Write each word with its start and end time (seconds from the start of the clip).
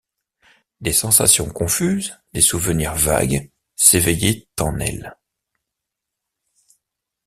Des 0.79 0.93
sensations 0.93 1.47
confuses, 1.51 2.17
des 2.33 2.41
souvenirs 2.41 2.95
vagues 2.95 3.51
s’éveillaient 3.75 4.47
en 4.59 4.79
elle. 4.79 5.15